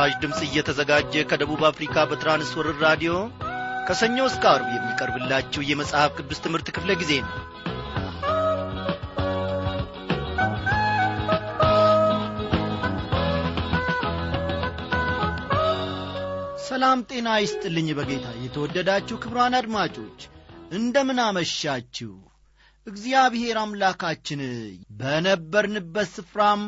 ይህ 0.00 0.06
ምስራች 0.06 0.20
ድምፅ 0.22 0.38
እየተዘጋጀ 0.44 1.12
ከደቡብ 1.30 1.62
አፍሪካ 1.68 1.94
በትራንስወርር 2.10 2.76
ራዲዮ 2.84 3.12
ከሰኞ 3.86 4.16
እስከ 4.28 4.44
አርብ 4.50 4.68
የሚቀርብላችሁ 4.74 5.60
የመጽሐፍ 5.64 6.12
ቅዱስ 6.18 6.38
ትምህርት 6.44 6.68
ክፍለ 6.76 6.90
ጊዜ 7.00 7.12
ነው። 7.22 7.34
ሰላም 16.68 17.00
ጤና 17.10 17.28
ይስጥልኝ 17.42 17.90
በጌታ። 17.98 18.26
የተወደዳችሁ 18.44 19.18
ክብሯን 19.22 19.56
አድማጮች 19.60 20.20
እንደምን 20.72 21.20
አመሻችሁ? 21.26 22.12
እግዚአብሔር 22.86 23.58
አምላካችን 23.58 24.42
በነበርንበት 25.00 26.10
ስፍራም 26.16 26.62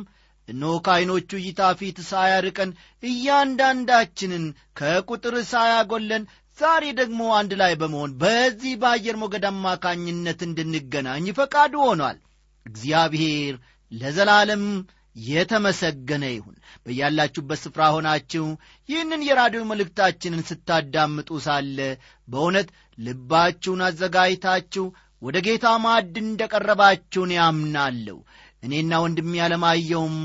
እነሆ 0.48 0.72
ከዐይኖቹ 0.86 1.30
እይታ 1.40 1.60
ፊት 1.80 1.98
ሳያርቀን 2.08 2.70
እያንዳንዳችንን 3.02 4.44
ከቁጥር 4.78 5.34
ሳያጐለን 5.50 6.24
ዛሬ 6.58 6.84
ደግሞ 6.98 7.20
አንድ 7.36 7.52
ላይ 7.60 7.72
በመሆን 7.80 8.10
በዚህ 8.22 8.72
በአየር 8.80 9.16
ሞገድ 9.20 9.44
አማካኝነት 9.50 10.40
እንድንገናኝ 10.46 11.26
ፈቃዱ 11.38 11.74
ሆኗል። 11.86 12.18
እግዚአብሔር 12.66 13.54
ለዘላለም 13.92 14.64
የተመሰገነ 15.26 16.24
ይሁን። 16.34 16.54
በያላችሁበት 16.84 17.60
ስፍራ 17.62 17.88
ሆናችሁ 17.94 18.44
ይህንን 18.88 19.24
የራዲዮ 19.26 19.62
መልእክታችንን 19.70 20.46
ስታዳምጡ 20.50 21.40
ሳለ 21.46 21.78
በእውነት 22.28 22.68
ልባችሁን 22.98 23.82
አዘጋጅታችሁ 23.88 24.84
ወደ 25.22 25.38
ጌታ 25.46 25.66
ማዕድ 25.82 26.14
እንደ 26.22 26.42
ቀረባችሁን 26.52 27.32
ያምናለሁ 27.36 28.16
እኔና 28.62 28.92
ወንድም 29.04 29.30
ያለማየውም 29.38 30.16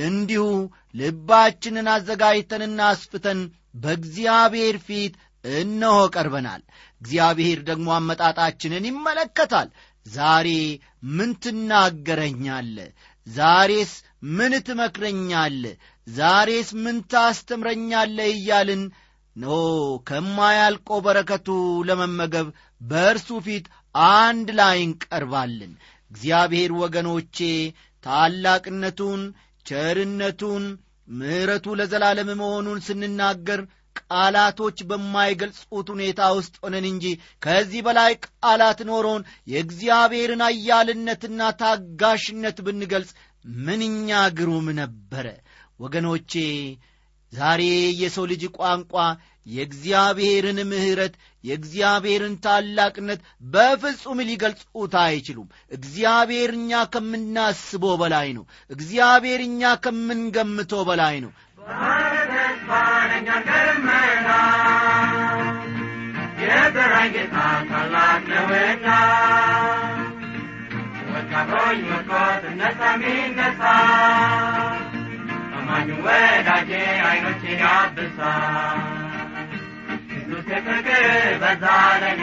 እንዲሁ 0.00 0.44
ልባችንን 0.94 1.88
አዘጋጅተንና 1.92 2.80
አስፍተን 2.92 3.40
በእግዚአብሔር 3.74 4.76
ፊት 4.86 5.14
እነሆ 5.54 5.96
ቀርበናል። 6.14 6.62
እግዚአብሔር 7.00 7.58
ደግሞ 7.68 7.88
አመጣጣችንን 7.96 8.84
ይመለከታል። 8.90 9.68
ዛሬ 10.06 10.48
ምን 11.16 11.30
ትናገረኛለ? 11.44 12.76
ዛሬስ 13.26 13.92
ምን 14.36 14.52
ትመክረኛለ? 14.66 15.62
ዛሬስ 16.06 16.68
ምን 16.84 16.96
ታስተምረኛለ? 17.12 18.18
እያልን 18.34 18.82
ኖ 19.36 19.46
ከማያልቆ 20.08 20.88
በረከቱ 21.04 21.48
ለመመገብ 21.88 22.48
በእርሱ 22.80 23.28
ፊት 23.46 23.66
አንድ 24.18 24.48
ላይ 24.58 24.76
እንቀርባለን 24.84 25.72
እግዚአብሔር 26.14 26.72
ወገኖቼ 26.80 27.38
ታላቅነቱን 28.04 29.22
ቸርነቱን 29.66 30.64
ምሕረቱ 31.08 31.66
ለዘላለም 31.78 32.28
መሆኑን 32.40 32.78
ስንናገር 32.86 33.60
ቃላቶች 34.00 34.78
በማይገልጹት 34.88 35.88
ሁኔታ 35.94 36.20
ውስጥ 36.38 36.54
ሆነን 36.64 36.86
እንጂ 36.90 37.04
ከዚህ 37.42 37.82
በላይ 37.86 38.12
ቃላት 38.24 38.80
ኖሮን 38.88 39.22
የእግዚአብሔርን 39.52 40.42
አያልነትና 40.48 41.50
ታጋሽነት 41.60 42.58
ብንገልጽ 42.66 43.12
ምንኛ 43.64 44.10
ግሩም 44.36 44.66
ነበረ። 44.80 45.26
ወገኖቼ 45.80 46.32
ዛሬ 47.32 47.62
የሰው 48.00 48.24
ልጅ 48.30 48.42
ቋንቋ 48.56 48.94
የእግዚአብሔርን 49.46 50.58
ምሕረት 50.68 51.14
የእግዚአብሔርን 51.44 52.34
ታላቅነት 52.44 53.20
በፍጹም 53.46 54.20
ሊገልጹት 54.28 54.94
አይችሉም። 55.02 55.48
እግዚአብሔር 55.72 56.52
እኛ 56.54 56.82
ከምናስበው 56.92 57.96
በላይ 58.02 58.28
ነው። 58.32 58.44
እግዚአብሔር 58.70 59.42
እኛ 59.42 59.74
ከምንገምተው 59.84 60.84
በላይ 60.84 61.16
ነው። 61.20 61.32
ታላቅ 67.70 68.24
አማኙ 75.86 75.96
ወዳጄ 76.06 76.70
አይኖቼን 77.06 77.58
ያብሳ 77.62 78.18
ኢየሱስ 80.06 80.46
የፍቅር 80.52 81.04
በዛ 81.42 81.64
ለኔ 82.02 82.22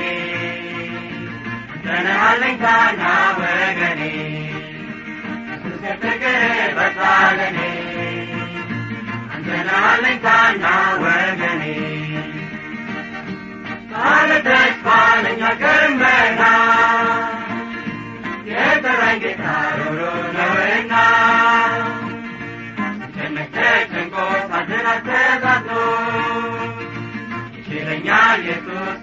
አንተነህ 1.74 2.22
አለኝታና 2.24 3.02
ወገኔ። 3.40 4.02
የፍቅር 5.84 6.26
በዛ 6.78 7.00
ለኔ 7.40 7.60
አንተነህ 9.34 9.80
አለኝታና 9.86 10.66
ወገኔ 11.04 11.64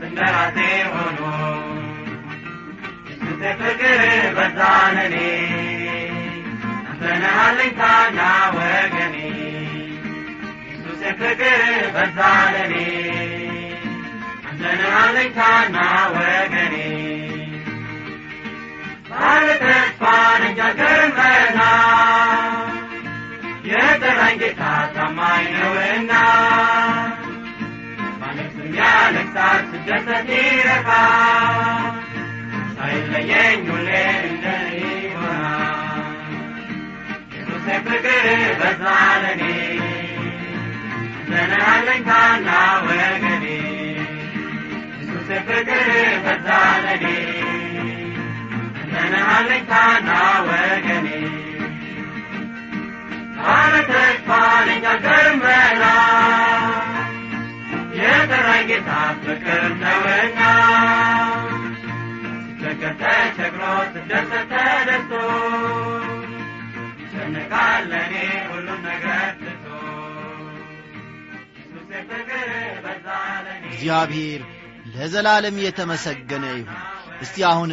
ኢየሱስ 0.09 0.11
እንደ 0.11 0.21
ራሴ 0.35 0.59
ሆኖ 0.93 1.21
ኢየሱስ 3.07 3.41
የፍቅር 3.45 4.01
በዛ 4.37 4.61
ለኔ 4.97 5.17
አንተነህ 6.91 7.37
አለኝታና 7.45 8.21
ወገኔ 8.57 9.17
ኢየሱስ 10.65 11.01
የፍቅር 11.07 11.61
በዛ 11.97 12.19
ለኔ 12.55 12.75
አንተነህ 14.49 14.95
አለኝታና 15.03 15.77
ወገኔ 16.17 16.77
ባለ 19.11 19.47
ተስፋ 19.63 20.03
ነኝ 20.43 20.59
ገርመና 20.81 21.61
የጠራኝ 23.71 24.37
ጌታ 24.41 24.63
ታማኝ 24.95 25.47
ነውና 25.55 26.13
ማለትም 28.21 28.71
ያለቅሳል 28.79 29.61
ስደሰት 29.91 30.29
ይረካ 30.31 30.89
ሳይለየኝ 32.75 33.61
ሁሌ 33.69 33.89
እንደኔ 34.25 34.73
ይሆናል 35.05 36.03
ኢየሱስ 37.31 37.65
ፍቅር 37.87 38.27
በዛ 38.61 38.83
ጌታ 58.89 58.99
ፍቅር 59.23 59.63
ነውና 59.81 60.41
ሲቸገር 62.59 62.93
ተቸግሮ 63.01 63.63
ስደሰት 63.91 64.53
ተደስቶ 64.53 65.13
ይጨነቃል 67.01 67.83
ለእኔ 67.91 68.15
ሁሉም 68.47 68.81
ነገር 68.87 69.27
ትቶ 69.41 69.67
ኢየሱስ 71.57 71.91
ፍቅር 72.11 72.49
በዛ 72.87 73.07
እግዚአብሔር 73.69 74.41
ለዘላለም 74.95 75.59
የተመሰገነ 75.65 76.47
ይሁን። 76.55 76.81
እስቲ 77.21 77.45
አሁን 77.45 77.73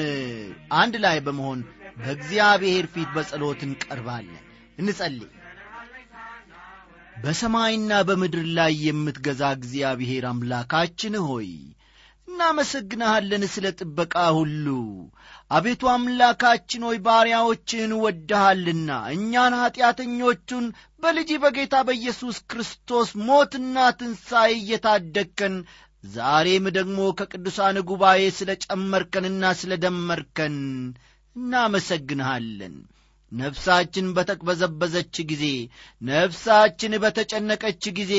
አንድ 0.75 0.98
ላይ 1.06 1.19
በመሆን 1.25 1.62
በእግዚአብሔር 2.00 2.88
ፊት 2.94 3.10
በጸሎት 3.18 3.63
እንቀርባለን። 3.68 4.44
እንጸልይ 4.78 5.31
በሰማይና 7.16 7.92
በምድር 8.08 8.46
ላይ 8.58 8.74
የምትገዛ 8.86 9.42
እግዚአብሔር 9.58 10.24
አምላካችን 10.30 11.16
ሆይ 11.28 11.50
እናመሰግንሃለን 12.28 13.44
ስለ 13.54 13.66
ጥበቃ 13.80 14.16
ሁሉ። 14.38 14.66
አቤቱ 15.52 15.84
አምላካችን 15.92 16.86
ሆይ 16.88 16.98
ባሪያዎችህን 17.06 17.94
ወድሃልና 18.04 18.90
እኛን 19.16 19.56
ኀጢአተኞቹን 19.60 20.66
በልጅ 21.04 21.32
በጌታ 21.44 21.76
በኢየሱስ 21.88 22.40
ክርስቶስ 22.52 23.12
ሞትና 23.28 23.86
ትንሣኤ 24.00 24.52
እየታደግከን 24.60 25.56
ዛሬም 26.04 26.66
ደግሞ 26.78 27.00
ከቅዱሳን 27.20 27.78
ጉባኤ 27.90 28.24
ስለ 28.40 28.52
ጨመርከንና 28.66 29.54
ስለ 29.62 29.74
ደመርከን 29.86 30.58
እናመሰግንሃለን 31.36 32.76
ነፍሳችን 33.36 34.06
በተቅበዘበዘች 34.16 35.16
ጊዜ 35.30 35.46
ነፍሳችን 36.02 36.94
በተጨነቀች 37.04 37.84
ጊዜ 37.98 38.14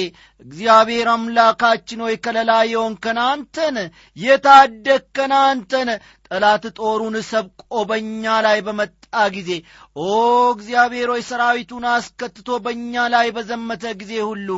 እግዚአብሔር 0.46 1.08
አምላካችን 1.12 2.02
ሆይ 2.04 2.16
ከለላ 2.24 2.52
የሆንከን 2.70 3.18
አንተን 3.24 3.76
የታደግከን 4.16 5.34
አንተን 5.40 5.90
ጠላት 6.30 6.64
ጦሩን 6.78 7.16
ሰብቆ 7.30 7.84
በእኛ 7.90 8.34
ላይ 8.46 8.60
በመጣ 8.66 8.92
ጊዜ 9.36 9.50
ኦ 9.98 10.10
እግዚአብሔር 10.54 11.10
ሆይ 11.12 11.24
ሰራዊቱን 11.28 11.86
አስከትቶ 11.92 12.58
በእኛ 12.64 13.06
ላይ 13.14 13.28
በዘመተ 13.36 13.94
ጊዜ 14.00 14.14
ሁሉ 14.28 14.48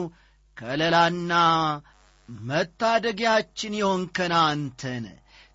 ከለላና 0.56 1.32
መታደጊያችን 2.50 3.72
የሆንከን 3.78 4.32
አንተን 4.42 5.04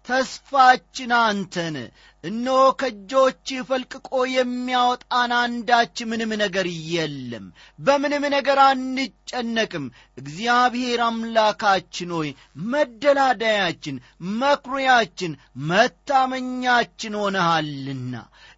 ተስፋችን 0.06 1.12
አንተን። 1.20 1.76
እነሆ 2.24 2.60
ከእጆች 2.80 3.48
ፈልቅቆ 3.70 4.10
የሚያወጣን 4.34 5.32
አንዳች 5.38 5.98
ምንም 6.10 6.32
ነገር 6.42 6.68
የለም። 6.90 7.46
በምንም 7.80 8.24
ነገር 8.36 8.60
አንጨነቅም። 8.66 9.86
እግዚአብሔር 10.18 11.02
አምላካችን 11.08 12.12
ሆይ 12.18 12.30
መደላዳያችን 12.74 13.98
መኩሪያችን 14.40 15.34
መታመኛችን 15.72 17.16
ሆነሃልና። 17.22 18.16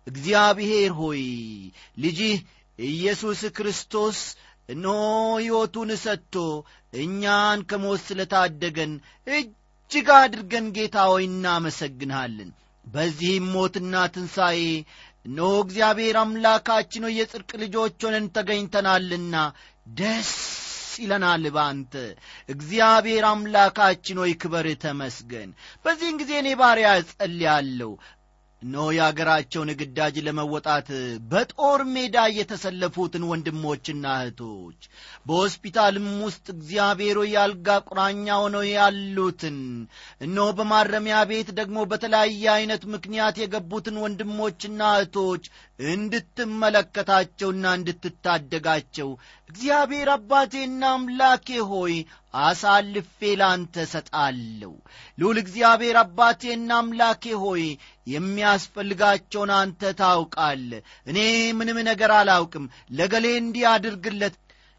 እግዚአብሔር 0.07 0.94
ሆይ 1.00 1.24
ልጅህ 1.98 2.36
ኢየሱስ 2.80 3.41
ክርስቶስ 3.57 4.19
እነሆ 4.69 5.01
ሕይወቱን 5.38 5.91
ሰጥቶ 6.03 6.36
እኛን 6.98 7.59
ከሞት 7.69 8.01
ስለታደገን 8.07 8.94
እጅግ 9.91 10.07
አድርገን 10.15 10.65
ጌታ 10.75 10.97
ሆይ 11.09 11.23
እናመሰግንሃለን። 11.27 12.49
በዚህም 12.85 13.45
ሞትና 13.53 13.93
ትንሣኤ 14.13 14.59
እነሆ 15.25 15.51
እግዚአብሔር 15.61 16.15
አምላካችን 16.21 17.05
ሆይ 17.07 17.15
የጽድቅ 17.19 17.51
ልጆች 17.63 18.03
ሆነን 18.05 18.25
ተገኝተናልና 18.35 19.35
ደስ 19.99 20.31
ይለናል 20.97 21.45
በአንተ። 21.55 21.93
እግዚአብሔር 22.49 23.23
አምላካችን 23.29 24.19
ሆይ 24.21 24.33
ክበር 24.41 24.67
ተመስገን። 24.83 25.49
በዚህን 25.85 26.19
ጊዜ 26.21 26.31
እኔ 26.41 26.49
ባሪያ 26.61 26.89
እጸልያለሁ 27.01 27.91
እነሆ 28.61 28.85
የአገራቸውን 28.95 29.69
ግዳጅ 29.79 30.15
ለመወጣት 30.25 30.87
በጦር 31.31 31.81
ሜዳ 31.93 32.17
የተሰለፉትን 32.35 33.23
ወንድሞችና 33.31 34.05
እህቶች 34.19 34.79
በሆስፒታልም 35.27 36.07
ውስጥ 36.25 36.45
እግዚአብሔሮ 36.55 37.19
ያልጋ 37.31 37.77
ቁራኛ 37.89 38.37
ሆነው 38.41 38.63
ያሉትን 38.69 39.57
እነሆ 40.25 40.47
በማረሚያ 40.59 41.19
ቤት 41.31 41.51
ደግሞ 41.59 41.85
በተለያየ 41.91 42.45
ዐይነት 42.55 42.85
ምክንያት 42.95 43.37
የገቡትን 43.43 44.01
ወንድሞችና 44.05 44.81
እህቶች 44.97 45.45
እንድትመለከታቸውና 45.80 47.66
እንድትታደጋቸው 47.77 49.10
እግዚአብሔር 49.50 50.10
አባቴና 50.13 50.83
አምላኬ 50.94 51.48
ሆይ 51.72 51.95
አሳልፌ 52.42 53.31
ላንተ 53.42 53.86
ሰጣለሁ 53.92 54.72
ልዑል 55.18 55.38
እግዚአብሔር 55.44 55.98
አባቴና 56.01 56.72
አምላኬ 56.80 57.36
ሆይ 57.44 57.66
የሚያስፈልጋቸውን 58.07 59.51
አንተ 59.60 59.94
ታውቃለ 60.01 60.72
እኔ 61.07 61.19
ምንም 61.60 61.80
ነገር 61.89 62.13
አላውቅም። 62.18 62.66
ለገሌ 62.94 63.27
እንዲህ 63.38 63.66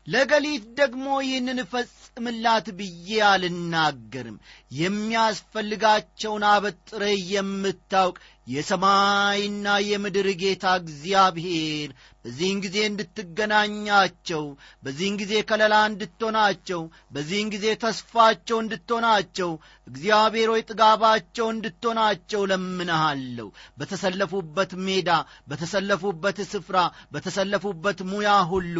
ለገሊት 0.07 0.65
ደግሞ 0.79 1.07
ይህንን 1.25 1.59
እፈጽምላት 1.63 2.67
ብዬ 2.77 3.09
አልናገርም። 3.29 4.37
የሚያስፈልጋቸውን 4.77 6.45
አበጥረህ 6.51 7.17
የምታውቅ 7.33 8.17
የሰማይና 8.47 9.67
የምድር 9.87 10.29
ጌታ 10.41 10.65
እግዚአብሔር 10.81 11.89
በዚህን 12.25 12.59
ጊዜ 12.65 12.77
እንድትገናኛቸው 12.89 14.45
በዚህን 14.85 15.17
ጊዜ 15.21 15.33
ከለላ 15.49 15.75
እንድትሆናቸው 15.91 16.81
በዚህን 17.15 17.49
ጊዜ 17.55 17.67
ተስፋቸው 17.83 18.59
እንድትሆናቸው 18.63 19.51
እግዚአብሔር 19.87 20.49
ሆይ 20.53 20.63
ጥጋባቸው 20.69 21.47
እንድትሆናቸው 21.53 22.43
ለምንሃለሁ። 22.51 23.49
በተሰለፉበት 23.79 24.73
ሜዳ 24.87 25.11
በተሰለፉበት 25.51 26.41
ስፍራ 26.53 26.79
በተሰለፉበት 27.13 28.01
ሙያ 28.11 28.33
ሁሉ 28.53 28.77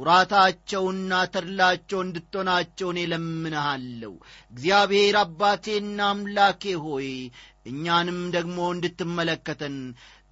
ኩራታቸውና 0.00 1.12
ተድላቸው 1.32 2.00
እንድትሆናቸው 2.02 2.90
እኔ 2.92 3.00
ለምንሃለሁ። 3.12 4.12
እግዚአብሔር 4.52 5.16
አባቴና 5.22 6.00
አምላኬ 6.10 6.62
ሆይ 6.84 7.08
እኛንም 7.66 8.18
ደግሞ 8.34 8.58
እንድትመለከተን 8.74 9.74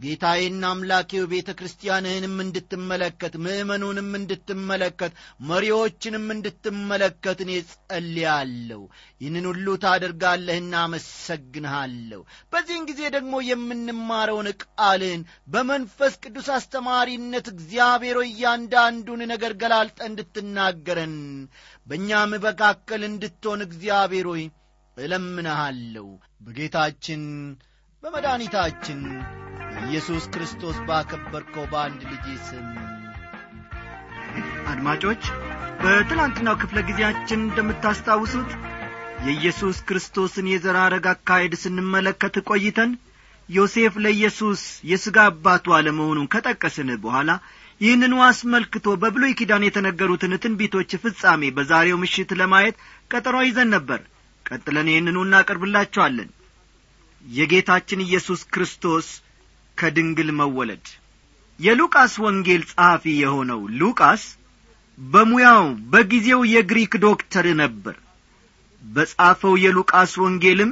ጌታዬና 0.00 0.64
አምላኬው 0.70 1.24
ቤተ 1.30 1.50
ክርስቲያንህንም 1.58 2.34
እንድትመለከት 2.42 3.34
ምእመኑንም 3.44 4.10
እንድትመለከት 4.18 5.12
መሪዎችንም 5.48 6.26
እንድትመለከት 6.34 7.38
እኔ 7.44 7.52
ጸልያለሁ። 7.72 8.80
ይህንን 9.20 9.46
ሁሉ 9.50 9.76
ታደርጋለህና 9.84 10.74
አመሰግንሃለሁ። 10.84 12.20
በዚህን 12.52 12.86
ጊዜ 12.90 13.02
ደግሞ 13.16 13.40
የምንማረውን 13.48 14.50
ቃልን 14.64 15.22
በመንፈስ 15.48 16.14
ቅዱስ 16.24 16.50
አስተማሪነት 16.58 17.48
እግዚአብሔር 17.54 18.20
እያንዳንዱን 18.24 19.24
ነገር 19.32 19.54
ገላልጠ 19.62 20.00
እንድትናገረን 20.10 21.16
በእኛም 21.86 22.32
መካከል 22.46 23.02
እንድትሆን 23.06 23.66
እግዚአብሔር 23.66 24.28
ሆይ 24.32 24.44
እለምንሃለሁ 24.98 26.06
በጌታችን 26.40 27.22
በመድኃኒታችን 28.02 29.00
ኢየሱስ 29.82 30.24
ክርስቶስ 30.34 30.76
ባከበርከው 30.88 31.64
በአንድ 31.72 32.00
ልጅ 32.10 32.26
ስም። 32.46 32.66
አድማጮች 34.72 35.22
በትላንትናው 35.82 36.56
ክፍለ 36.62 36.78
ጊዜያችን 36.88 37.44
እንደምታስታውሱት 37.44 38.50
የኢየሱስ 39.26 39.76
ክርስቶስን 39.88 40.50
የዘራረግ 40.50 41.06
አካሄድ 41.12 41.54
ስንመለከት 41.62 42.36
ቆይተን 42.50 42.90
ዮሴፍ 43.48 43.94
ለኢየሱስ 44.04 44.60
የሥጋ 44.90 45.18
አባቱ 45.30 45.66
አለመሆኑን 45.76 46.30
ከጠቀስን 46.32 46.90
በኋላ 47.04 47.30
ይህንኑ 47.80 48.14
አስመልክቶ 48.26 48.86
በብሉይ 49.02 49.32
ኪዳን 49.38 49.66
የተነገሩትን 49.66 50.32
ትንቢቶች 50.44 50.92
ፍጻሜ 51.02 51.50
በዛሬው 51.56 52.00
ምሽት 52.02 52.30
ለማየት 52.40 52.76
ቀጠሮ 53.12 53.36
ይዘን 53.46 53.70
ነበር 53.76 54.00
ቀጥለን 54.48 54.88
ይህንኑ 54.90 55.18
እናቀርብላችኋለን። 55.26 56.30
የጌታችን 57.24 58.04
ኢየሱስ 58.06 58.40
ክርስቶስ 58.52 59.06
ከድንግል 59.78 60.30
መወለድ። 60.38 60.86
የሉቃስ 61.60 62.12
ወንጌል 62.24 62.62
ጸሐፊ 62.70 63.04
የሆነው 63.20 63.60
ሉቃስ 63.80 64.24
በሙያው 64.98 65.64
በጊዜው 65.92 66.40
የግሪክ 66.52 66.92
ዶክተር 67.04 67.46
ነበር። 67.62 67.96
በጻፈው 68.82 69.54
የሉቃስ 69.64 70.12
ወንጌልም 70.22 70.70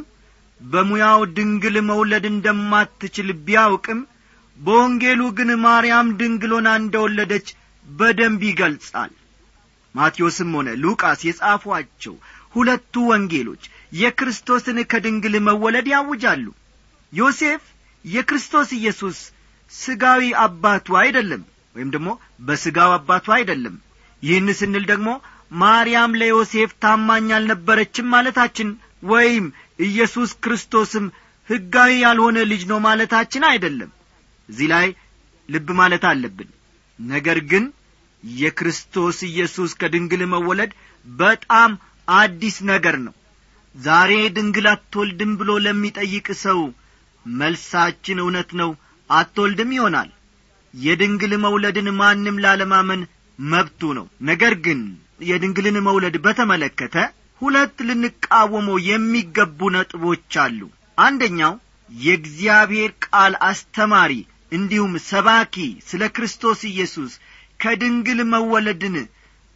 በሙያው 0.60 1.20
ድንግል 1.36 1.76
መውለድ 1.88 2.24
እንደማትችል 2.30 3.28
ቢያውቅም 3.46 4.00
በወንጌሉ 4.58 5.22
ግን 5.38 5.50
ማርያም 5.64 6.08
ድንግሎና 6.20 6.68
እንደወለደች 6.82 7.48
በደንብ 7.86 8.42
ይገልጻል። 8.48 9.12
ማቴዎስም 9.94 10.50
ሆነ 10.56 10.68
ሉቃስ 10.82 11.20
የጻፏቸው 11.26 12.14
ሁለቱ 12.56 12.94
ወንጌሎች 13.10 13.62
የክርስቶስን 14.00 14.78
ከድንግል 14.92 15.34
መወለድ 15.46 15.86
ያውጃሉ። 15.92 16.46
ዮሴፍ 17.12 17.62
የክርስቶስ 18.04 18.68
ኢየሱስ 18.78 19.18
ስጋዊ 19.72 20.22
አባቱ 20.42 20.96
አይደለም 21.02 21.42
ወይም 21.74 21.88
ደግሞ 21.94 22.08
በስጋው 22.46 22.90
አባቱ 22.96 23.26
አይደለም። 23.36 23.74
ይህን 24.22 24.48
ስንል 24.58 24.84
ደግሞ 24.90 25.08
ማርያም 25.54 26.12
ለዮሴፍ 26.20 26.70
ታማኝ 26.84 27.26
አልነበረችም 27.36 28.06
ማለታችን 28.14 28.68
ወይም 29.06 29.44
ኢየሱስ 29.86 30.30
ክርስቶስም 30.44 31.06
ሕጋዊ 31.48 31.92
ያልሆነ 32.04 32.38
ልጅ 32.52 32.62
ነው 32.70 32.78
ማለታችን 32.86 33.42
አይደለም። 33.50 33.90
እዚህ 34.48 34.68
ላይ 34.72 34.86
ልብ 35.48 35.68
ማለት 35.80 36.04
አለብን። 36.10 36.48
ነገር 36.98 37.38
ግን 37.50 37.64
የክርስቶስ 38.22 39.18
ኢየሱስ 39.28 39.70
ከድንግል 39.80 40.22
መወለድ 40.32 40.70
በጣም 41.06 41.70
አዲስ 42.08 42.56
ነገር 42.70 42.96
ነው። 43.06 43.14
ዛሬ 43.74 44.12
ድንግል 44.36 44.66
አትወልድም 44.72 45.32
ብሎ 45.40 45.50
ለሚጠይቅ 45.64 46.26
ሰው 46.44 46.60
መልሳችን 47.26 48.18
እውነት 48.22 48.50
ነው 48.60 48.70
አትወልድም 49.10 49.70
ይሆናል። 49.76 50.10
የድንግል 50.74 51.32
መውለድን 51.44 51.88
ማንም 51.98 52.40
ላለማመን 52.44 53.02
መብቱ 53.38 53.80
ነው። 53.98 54.06
ነገር 54.30 54.54
ግን 54.66 54.80
የድንግልን 55.22 55.76
መውለድ 55.86 56.16
በተመለከተ 56.24 56.96
ሁለት 57.40 57.76
ልንቃወመው 57.88 58.78
የሚገቡ 58.88 59.68
ነጥቦች 59.74 60.34
አሉ። 60.44 60.60
አንደኛው 60.98 61.54
የእግዚአብሔር 61.88 62.90
ቃል 63.06 63.34
አስተማሪ 63.48 64.12
እንዲሁም 64.52 64.92
ሰባኪ 65.08 65.56
ስለ 65.88 66.02
ክርስቶስ 66.16 66.60
ኢየሱስ 66.70 67.12
ከድንግል 67.60 68.20
መወለድን 68.32 68.96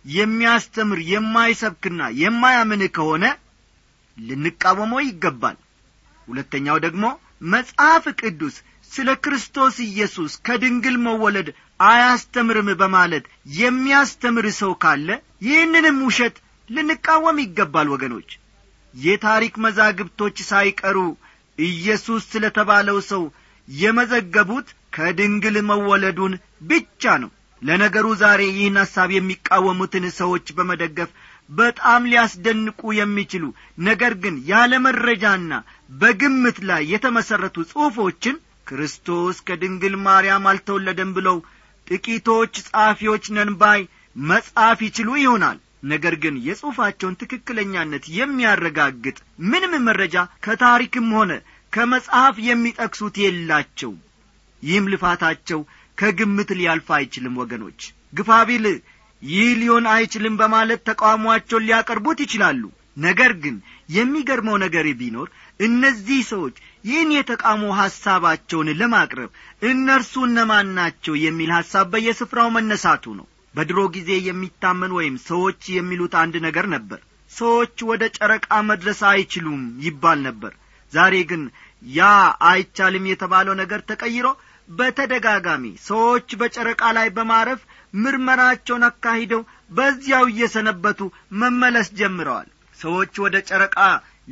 የሚያስተምር 0.05 0.99
የማይሰብክና 1.11 2.03
የማያምን 2.21 2.83
ከሆነ 2.97 3.25
ልንቃወመው 4.17 5.01
ይገባል። 5.07 5.57
ሁለተኛው 6.29 6.79
ደግሞ 6.85 7.05
መጽሐፍ 7.53 8.05
ቅዱስ 8.21 8.57
ስለ 8.91 9.09
ክርስቶስ 9.25 9.77
ኢየሱስ 9.87 10.33
ከድንግል 10.47 10.97
መወለድ 11.05 11.49
አያስተምርም 11.81 12.69
በማለት 12.81 13.25
የሚያስተምር 13.59 14.47
ሰው 14.61 14.73
ካለ 14.83 15.09
ይህንንም 15.47 15.99
ውሸት 16.07 16.37
ልንቃወም 16.69 17.39
ይገባል 17.45 17.89
ወገኖች። 17.95 18.31
የታሪክ 18.95 19.55
መዛግብቶች 19.65 20.37
ሳይቀሩ 20.51 20.99
ኢየሱስ 21.59 22.23
ስለ 22.33 22.45
ተባለው 22.57 22.99
ሰው 23.11 23.23
የመዘገቡት 23.69 24.69
ከድንግል 24.93 25.57
መወለዱን 25.71 26.33
ብቻ 26.69 27.13
ነው 27.23 27.31
ለነገሩ 27.63 28.07
ዛሬ 28.21 28.41
ይህን 28.51 28.77
ሐሳብ 28.83 29.11
የሚቃወሙትን 29.15 30.05
ሰዎች 30.21 30.47
በመደገፍ 30.57 31.11
በጣም 31.51 32.03
ሊያስደንቁ 32.11 32.81
የሚችሉ 32.97 33.45
ነገር 33.89 34.13
ግን 34.23 34.35
ያለ 34.51 34.73
መረጃና 34.85 35.53
በግምት 35.93 36.59
ላይ 36.71 36.83
የተመሠረቱ 36.93 37.57
ጽሑፎችን 37.71 38.37
ክርስቶስ 38.67 39.39
ከድንግል 39.47 39.95
ማርያም 40.05 40.45
አልተወለደም 40.51 41.11
ብለው 41.17 41.39
ጥቂቶች 41.87 42.53
ጸሐፊዎች 42.67 43.25
ነንባይ 43.37 43.81
መጻፍ 44.17 44.79
ይችሉ 44.87 45.09
ይሆናል። 45.21 45.59
ነገር 45.85 46.15
ግን 46.23 46.35
የጽሑፋቸውን 46.47 47.19
ትክክለኛነት 47.21 48.05
የሚያረጋግጥ 48.17 49.17
ምንም 49.51 49.75
መረጃ 49.87 50.17
ከታሪክም 50.45 51.09
ሆነ 51.19 51.33
ከመጽሐፍ 51.73 52.37
የሚጠቅሱት 52.47 53.17
የላቸውም። 53.23 53.99
ይህም 54.63 54.89
ልፋታቸው 54.93 55.61
ከግምት 56.01 56.51
ሊያልፍ 56.59 56.89
አይችልም 56.97 57.35
ወገኖች። 57.41 57.81
ግፋቢል 58.15 58.67
ይህ 59.23 59.49
ሊሆን 59.61 59.87
አይችልም 59.95 60.35
በማለት 60.41 60.81
ተቃውሟቸውን 60.89 61.67
ሊያቀርቡት 61.69 62.19
ይችላሉ። 62.25 62.63
ነገር 62.99 63.33
ግን 63.43 63.57
የሚገርመው 63.89 64.57
ነገር 64.63 64.87
ቢኖር 65.01 65.29
እነዚህ 65.61 66.21
ሰዎች 66.31 66.57
ይህን 66.85 67.11
የተቃውሞ 67.15 67.65
ሐሳባቸውን 67.81 68.69
ለማቅረብ 68.81 69.31
እነርሱ 69.71 70.13
እነማን 70.29 70.69
ናቸው 70.79 71.15
የሚል 71.25 71.51
ሐሳብ 71.57 71.87
በየስፍራው 71.93 72.49
መነሳቱ 72.57 73.15
ነው። 73.19 73.27
በድሮ 73.55 73.79
ጊዜ 73.97 74.11
የሚታመን 74.27 74.93
ወይም 74.99 75.15
ሰዎች 75.29 75.63
የሚሉት 75.77 76.13
አንድ 76.23 76.35
ነገር 76.47 76.67
ነበር። 76.75 77.01
ሰዎች 77.31 77.77
ወደ 77.91 78.05
ጨረቃ 78.17 78.49
መድረስ 78.71 79.01
አይችሉም 79.11 79.63
ይባል 79.87 80.19
ነበር። 80.29 80.53
ዛሬ 80.93 81.15
ግን 81.31 81.43
ያ 81.93 82.09
አይቻልም 82.51 83.05
የተባለው 83.11 83.55
ነገር 83.61 83.81
ተቀይሮ 83.91 84.27
በተደጋጋሚ 84.71 85.65
ሰዎች 85.87 86.29
በጨረቃ 86.41 86.83
ላይ 86.97 87.09
በማረፍ 87.17 87.61
ምርመራቸውን 87.95 88.85
አካሂደው 88.89 89.43
በዚያው 89.71 90.25
እየሰነበቱ 90.31 91.01
መመለስ 91.41 91.89
ጀምረዋል። 92.01 92.49
ሰዎች 92.79 93.15
ወደ 93.25 93.37
ጨረቃ 93.49 93.79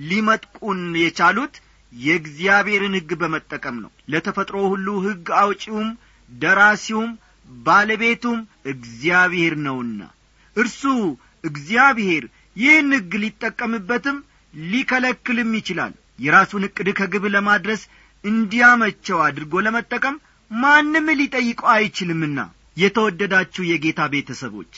ሊመጥቁን 0.08 0.82
የቻሉት 1.02 1.54
የእግዚአብሔርን 1.92 2.94
ሕግ 2.98 3.10
በመጠቀም 3.20 3.76
ነው። 3.82 3.90
ለተፈጥሮ 4.12 4.56
ሁሉ 4.72 4.88
ሕግ 5.06 5.26
አውጪውም 5.40 5.88
ደራሲውም 6.28 7.10
ባለቤቱም 7.48 8.38
እግዚአብሔር 8.72 9.54
ነውና 9.66 10.00
እርሱ 10.56 10.82
እግዚአብሔር 11.44 12.24
ይህን 12.56 12.90
ሕግ 12.96 13.12
ሊጠቀምበትም 13.22 14.16
ሊከለክልም 14.54 15.50
ይችላል። 15.58 15.92
የራሱን 16.18 16.66
ዕቅድ 16.68 16.88
ከግብ 16.98 17.24
ለማድረስ 17.34 17.82
እንዲያመቸው 18.24 19.18
አድርጎ 19.26 19.60
ለመጠቀም 19.66 20.16
ማንም 20.50 21.06
ሊጠይቀው 21.18 21.68
አይችልምና 21.74 22.38
የተወደዳችሁ 22.76 23.62
የጌታ 23.68 24.00
ቤተሰቦች 24.12 24.72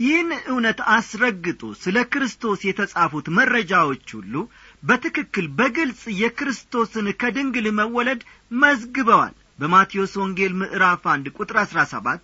ይህን 0.00 0.30
እውነት 0.50 0.80
አስረግጦ 0.94 1.62
ስለ 1.82 1.98
ክርስቶስ 2.12 2.60
የተጻፉት 2.66 3.26
መረጃዎች 3.38 4.06
ሁሉ 4.18 4.34
በትክክል 4.82 5.46
በግልጽ 5.58 6.02
የክርስቶስን 6.20 7.06
ከድንግል 7.22 7.66
መወለድ 7.78 8.20
መዝግበዋል። 8.62 9.34
በማቴዎስ 9.58 10.12
ወንጌል 10.20 10.52
ምዕራፍ 10.60 11.02
አንድ 11.14 11.26
ቁጥር 11.36 11.56
አሥራ 11.62 11.80
ሰባት 11.92 12.22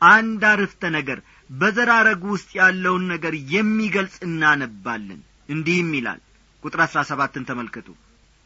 አንድ 0.00 0.42
አርፍተ 0.50 0.90
ነገር 0.96 1.18
በዘራረጉ 1.50 2.24
ውስጥ 2.34 2.50
ያለውን 2.60 3.04
ነገር 3.14 3.34
የሚገልጽ 3.54 4.16
እናነባለን። 4.28 5.20
እንዲህም 5.48 5.90
ይላል 5.98 6.20
ቁጥር 6.62 6.80
አሥራ 6.86 7.00
ሰባትን 7.10 7.46
ተመልከቱ። 7.50 7.88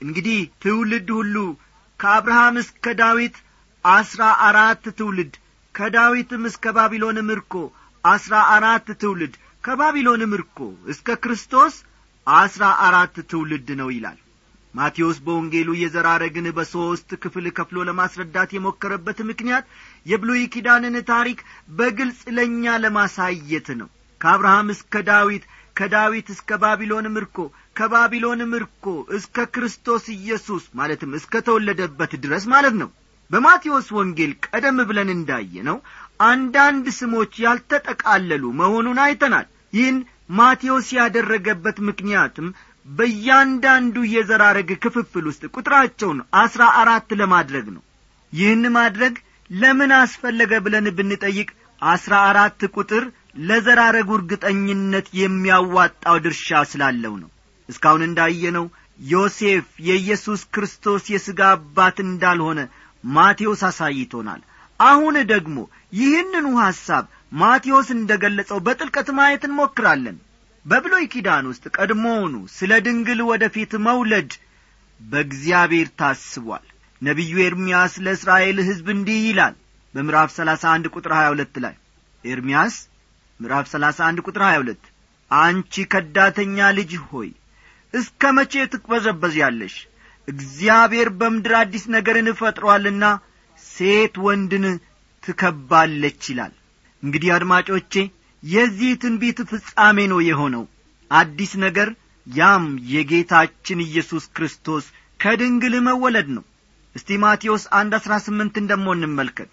እንግዲህ 0.00 0.40
ትውልድ 0.62 1.09
ሁሉ 1.19 1.37
ከአብርሃም 2.00 2.57
እስከ 2.62 2.92
ዳዊት 3.00 3.37
አስራ 3.85 4.23
አራት 4.47 4.85
ትውልድ 4.99 5.35
ከዳዊትም 5.75 6.43
እስከ 6.49 6.73
ባቢሎን 6.77 7.19
ምርኮ 7.29 7.55
አስራ 8.05 8.35
አራት 8.55 8.89
ትውልድ 9.03 9.35
ከባቢሎን 9.65 10.23
ምርኮ 10.33 10.59
እስከ 10.93 11.17
ክርስቶስ 11.23 11.75
አስራ 12.27 12.65
አራት 12.87 13.17
ትውልድ 13.31 13.69
ነው 13.81 13.89
ይላል። 13.95 14.19
ማቴዎስ 14.75 15.19
በወንጌሉ 15.27 15.69
የዘራረግን 15.79 16.47
በሦስት 16.57 17.11
ክፍል 17.23 17.47
ከፍሎ 17.57 17.79
ለማስረዳት 17.89 18.51
የሞከረበት 18.55 19.19
ምክንያት 19.31 19.65
የብሉይ 20.07 20.43
ኪዳንን 20.55 20.97
ታሪክ 21.11 21.41
በግልጽ 21.79 22.21
ለእኛ 22.37 22.77
ለማሳየት 22.85 23.69
ነው። 23.81 23.89
ከአብርሃም 24.21 24.71
እስከ 24.75 25.03
ዳዊት 25.09 25.45
ከዳዊት 25.77 26.29
እስከ 26.35 26.59
ባቢሎን 26.63 27.07
ምርኮ 27.17 27.37
ከባቢሎን 27.79 28.41
ምርኮ 28.53 28.87
እስከ 29.19 29.47
ክርስቶስ 29.55 30.07
ኢየሱስ 30.17 30.65
ማለትም 30.75 31.13
እስከ 31.19 31.43
ተወለደበት 31.47 32.15
ድረስ 32.25 32.47
ማለት 32.55 32.75
ነው 32.83 32.91
በማቴዎስ 33.31 33.89
ወንጌል 33.97 34.33
ቀደም 34.47 34.79
ብለን 34.89 35.11
እንዳየ 35.15 35.63
ነው 35.69 35.77
አንዳንድ 36.25 36.87
ስሞች 36.97 37.33
ያልተጠቃለሉ 37.45 38.45
መሆኑን 38.61 38.99
አይተናል። 39.05 39.47
ይህን 39.73 39.99
ማቴዎስ 40.39 40.89
ያደረገበት 40.99 41.77
ምክንያትም 41.89 42.49
በእያንዳንዱ 42.87 43.97
የዘራረግ 44.13 44.71
ክፍፍል 44.85 45.25
ውስጥ 45.31 45.43
ቁጥራቸውን 45.55 46.19
አስራ 46.43 46.63
አራት 46.81 47.11
ለማድረግ 47.21 47.67
ነው። 47.75 47.83
ይህን 48.33 48.65
ማድረግ 48.77 49.15
ለምን 49.51 49.93
አስፈለገ 49.99 50.53
ብለን 50.65 50.87
ብንጠይቅ 50.99 51.49
አስራ 51.83 52.15
አራት 52.31 52.61
ቁጥር 52.75 53.05
ለዘራረጉ 53.49 54.11
እርግጠኝነት 54.19 55.07
የሚያዋጣው 55.21 56.17
ድርሻ 56.25 56.63
ስላለው 56.73 57.15
ነው። 57.23 57.31
እስካሁን 57.69 58.03
እንዳየነው 58.07 58.67
ዮሴፍ 59.07 59.67
የኢየሱስ 59.87 60.41
ክርስቶስ 60.55 61.03
የሥጋ 61.13 61.41
አባት 61.57 61.99
እንዳልሆነ 62.07 62.61
ማቴዎስ 63.04 63.62
አሳይቶናል። 63.69 64.40
አሁን 64.80 65.16
ደግሞ 65.33 65.57
ይህንኑ 65.99 66.47
ሐሳብ 66.62 67.04
ማቴዎስ 67.40 67.88
እንደ 67.97 68.11
ገለጸው 68.23 68.59
በጥልቀት 68.66 69.09
ማየት 69.19 69.42
እንሞክራለን። 69.49 70.16
በብሎይ 70.64 71.04
ኪዳን 71.12 71.45
ውስጥ 71.50 71.64
ቀድሞውኑ 71.76 72.35
ስለ 72.57 72.73
ድንግል 72.87 73.21
ወደ 73.30 73.45
ፊት 73.54 73.73
መውለድ 73.87 74.30
በእግዚአብሔር 75.00 75.88
ታስቧል። 76.00 76.64
ነቢዩ 77.02 77.35
ኤርምያስ 77.45 77.92
ለእስራኤል 78.04 78.59
ሕዝብ 78.69 78.88
እንዲህ 78.95 79.21
ይላል 79.28 79.54
በምዕራፍ 79.95 80.30
ሰላሳ 80.38 80.62
አንድ 80.75 80.87
ቁጥር 80.95 81.12
ሀያ 81.19 81.28
ሁለት 81.33 81.54
ላይ 81.64 81.76
ኤርምያስ 82.25 82.75
ምዕራፍ 83.40 83.66
ሰላሳ 83.73 83.99
አንድ 84.09 84.19
ቁጥር 84.26 84.42
ሀያ 84.47 84.59
ሁለት 84.62 84.83
አንቺ 85.30 85.85
ከዳተኛ 85.92 86.59
ልጅ 86.78 86.92
ሆይ 87.07 87.30
እስከ 87.95 88.33
መቼ 88.37 88.54
ትቅበዘበዝ 88.73 89.35
ያለሽ 89.42 89.75
እግዚአብሔር 90.31 91.09
በምድር 91.21 91.53
አዲስ 91.61 91.85
ነገርን 91.95 92.29
ፈጥሮአልና 92.41 93.05
ሴት 93.65 94.15
ወንድን 94.27 94.65
ትከባለች 95.23 96.23
ይላል። 96.31 96.53
እንግዲህ 97.03 97.31
አድማጮቼ 97.37 97.95
የዚህ 98.43 98.93
ትንቢት 99.03 99.39
ፍጻሜ 99.51 99.99
ነው 100.13 100.21
የሆነው። 100.27 100.65
አዲስ 101.11 101.53
ነገር 101.65 101.89
ያም 102.27 102.65
የጌታችን 102.93 103.85
ኢየሱስ 103.87 104.25
ክርስቶስ 104.37 104.85
ከድንግል 105.21 105.75
መወለድ 105.87 106.29
ነው። 106.37 106.45
እስቲ 106.97 107.19
ማቴዎስ 107.25 107.65
አንድ 107.79 107.93
አሥራ 107.99 108.15
ስምንትን 108.27 108.69
ደሞ 108.71 108.87
እንመልከት። 108.97 109.53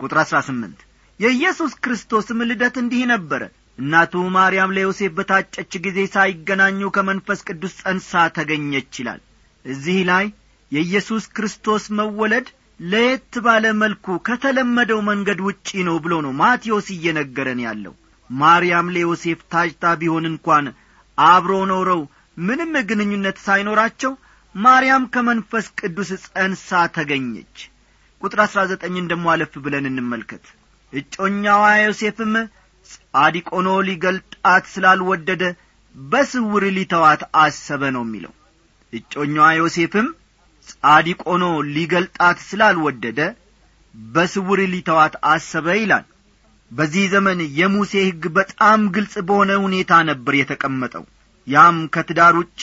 ቁጥር 0.00 0.18
አሥራ 0.22 0.38
ስምንት 0.48 0.78
የኢየሱስ 1.20 1.72
ክርስቶስም 1.84 2.38
ልደት 2.50 2.76
እንዲህ 2.82 3.02
ነበረ። 3.12 3.42
እናቱ 3.78 4.22
ማርያም 4.34 4.74
ለዮሴፍ 4.76 5.12
በታጨች 5.18 5.72
ጊዜ 5.84 5.98
ሳይገናኙ 6.14 6.88
ከመንፈስ 6.96 7.40
ቅዱስ 7.48 7.74
ጸንሳ 7.80 8.22
ተገኘች 8.36 8.92
ይላል 9.00 9.20
እዚህ 9.64 9.98
ላይ 10.10 10.26
የኢየሱስ 10.72 11.24
ክርስቶስ 11.36 11.84
መወለድ 11.98 12.46
ለየት 12.80 13.34
ባለ 13.44 13.64
መልኩ 13.80 14.06
ከተለመደው 14.26 15.00
መንገድ 15.08 15.40
ውጪ 15.46 15.68
ነው 15.88 15.96
ብሎ 16.04 16.14
ነው 16.26 16.32
ማቴዎስ 16.40 16.86
እየነገረን 16.94 17.60
ያለው። 17.66 17.94
ማርያም 18.30 18.92
ለዮሴፍ 18.94 19.40
ታጭታ 19.52 19.84
ቢሆን 20.00 20.24
እንኳን 20.30 20.66
አብሮ 21.18 21.52
ኖረው 21.70 22.00
ምንም 22.36 22.72
ግንኙነት 22.90 23.38
ሳይኖራቸው 23.46 24.12
ማርያም 24.54 25.04
ከመንፈስ 25.14 25.66
ቅዱስ 25.80 26.10
ጸንሳ 26.26 26.68
ተገኘች። 26.96 27.56
ቁጥር 28.22 28.40
አሥራ 28.44 28.60
ዘጠኝን 28.70 29.10
ደሞ 29.12 29.26
አለፍ 29.34 29.52
ብለን 29.64 29.86
እንመልከት። 29.90 30.44
እጮኛዋ 30.92 31.64
ዮሴፍም 31.80 32.32
ጻዲቅ 32.90 33.48
ሊገልጣት 33.88 34.64
ስላልወደደ 34.72 35.42
በስውር 35.94 36.64
ሊተዋት 36.76 37.22
አሰበ 37.42 37.82
ነው 37.96 38.02
የሚለው 38.06 38.32
እጮኛዋ 38.92 39.48
ዮሴፍም 39.58 40.08
ጻዲቅ 40.68 41.20
ሆኖ 41.28 41.44
ሊገልጣት 41.74 42.38
ስላልወደደ 42.48 43.20
በስውር 43.94 44.60
ሊተዋት 44.72 45.14
አሰበ 45.30 45.66
ይላል። 45.80 46.04
በዚህ 46.70 47.04
ዘመን 47.14 47.38
የሙሴ 47.58 47.92
ሕግ 48.08 48.24
በጣም 48.36 48.80
ግልጽ 48.96 49.14
በሆነ 49.28 49.52
ሁኔታ 49.64 49.92
ነበር 50.10 50.34
የተቀመጠው። 50.38 51.04
ያም 51.46 51.78
ከትዳር 51.94 52.34
ውጪ 52.40 52.62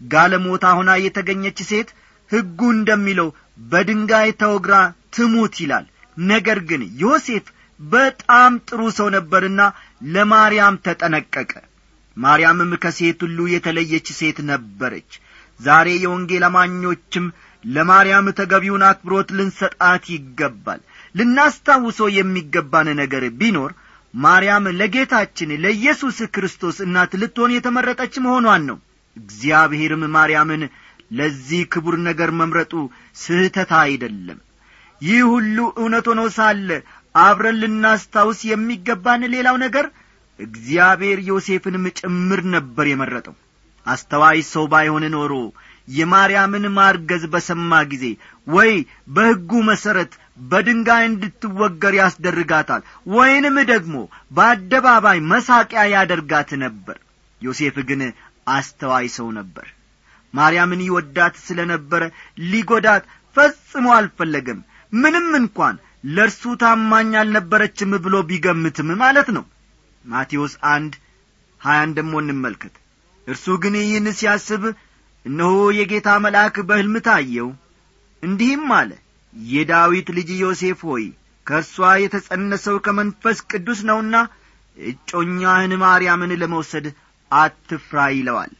ጋለሞታ 0.00 0.64
ሆና 0.78 0.90
የተገኘች 1.02 1.58
ሴት 1.70 1.88
ሕጉ 2.30 2.60
እንደሚለው 2.76 3.28
በድንጋይ 3.64 4.30
ተወግራ 4.42 4.74
ትሙት 5.14 5.54
ይላል። 5.62 5.84
ነገር 6.16 6.58
ግን 6.70 6.82
ዮሴፍ 7.02 7.44
በጣም 7.80 8.52
ጥሩ 8.68 8.80
ሰው 8.98 9.08
ነበርና 9.16 9.60
ለማርያም 10.14 10.80
ተጠነቀቀ። 10.86 11.52
ማርያምም 12.16 12.72
ከሴት 12.82 13.20
ሁሉ 13.24 13.38
የተለየች 13.52 14.08
ሴት 14.18 14.38
ነበረች 14.50 15.12
ዛሬ 15.62 15.88
የወንጌል 16.02 16.44
አማኞችም 16.48 17.24
ለማርያም 17.64 18.26
ተገቢውን 18.38 18.84
አክብሮት 18.88 19.28
ልንሰጣት 19.38 20.04
ይገባል። 20.14 20.80
ልናስታውሰው 21.14 22.08
የሚገባን 22.16 22.88
ነገር 23.00 23.24
ቢኖር 23.40 23.72
ማርያም 24.14 24.64
ለጌታችን 24.78 25.50
ለኢየሱስ 25.64 26.18
ክርስቶስ 26.34 26.78
እናት 26.86 27.12
ልትሆን 27.20 27.54
የተመረጠች 27.54 28.14
መሆኗን 28.24 28.64
ነው። 28.70 28.78
እግዚአብሔርም 29.16 30.02
ማርያምን 30.16 30.62
ለዚህ 31.12 31.62
ክቡር 31.72 31.94
ነገር 32.08 32.30
መምረጡ 32.40 32.72
ስህተት 33.16 33.70
አይደለም። 33.80 34.38
ይህ 35.00 35.22
ሁሉ 35.32 35.58
እውነት 35.80 36.06
ሆኖ 36.10 36.22
ሳለ 36.36 36.68
አብረን 37.14 37.56
ልናስታውስ 37.62 38.40
የሚገባን 38.50 39.22
ሌላው 39.34 39.56
ነገር 39.64 39.86
እግዚአብሔር 40.38 41.18
ዮሴፍንም 41.30 41.84
ጭምር 41.98 42.40
ነበር 42.54 42.86
የመረጠው 42.90 43.34
አስተዋይ 43.86 44.40
ሰው 44.50 44.64
ባይሆን 44.72 45.04
ኖሮ 45.14 45.32
የማርያምን 45.88 46.64
ማርገዝ 46.76 47.22
በሰማ 47.32 47.80
ጊዜ 47.92 48.04
ወይ 48.46 48.72
በሕጉ 49.14 49.50
መሠረት 49.68 50.12
በድንጋይ 50.50 51.04
እንድትወገር 51.08 51.94
ያስደርጋታል 52.00 52.82
ወይንም 53.12 53.56
ደግሞ 53.72 53.96
በአደባባይ 54.30 55.18
መሳቂያ 55.32 55.82
ያደርጋት 55.94 56.50
ነበር። 56.64 56.98
ዮሴፍ 57.40 57.76
ግን 57.88 58.02
አስተዋይ 58.48 59.06
ሰው 59.16 59.28
ነበር። 59.38 59.66
ማርያምን 60.34 60.84
ይወዳት 60.86 61.34
ስለ 61.46 61.60
ነበረ 61.72 62.02
ሊጐዳት 62.50 63.04
ፈጽሞ 63.36 63.86
አልፈለገም። 63.96 64.60
ምንም 64.92 65.28
እንኳን 65.40 65.74
ለእርሱ 66.14 66.42
ታማኝ 66.62 67.10
አልነበረችም 67.20 67.92
ብሎ 68.04 68.14
ቢገምትም 68.30 68.88
ማለት 69.02 69.28
ነው። 69.36 69.44
ማቴዎስ 70.04 70.54
አንድ 70.72 70.94
ሀያን 71.60 71.90
ደሞ 71.98 72.12
እንመልከት 72.22 72.74
እርሱ 73.26 73.46
ግን 73.62 73.74
ይህን 73.80 74.06
ሲያስብ 74.18 74.62
እነሆ 75.26 75.50
የጌታ 75.78 76.08
መልአክ 76.24 76.56
በሕልም 76.68 76.96
ታየው። 77.06 77.48
እንዲህም 78.22 78.66
አለ 78.78 78.90
የዳዊት 79.32 80.08
ልጅ 80.16 80.30
ዮሴፍ 80.42 80.80
ሆይ 80.88 81.04
ከእርሷ 81.46 81.76
የተጸነሰው 82.00 82.76
ከመንፈስ 82.86 83.38
ቅዱስ 83.50 83.80
ነውና 83.88 84.16
እጮኛህን 84.76 85.72
ማርያምን 85.82 86.32
ለመውሰድ 86.42 86.86
አትፍራ 87.30 87.98
ይለዋል። 88.16 88.52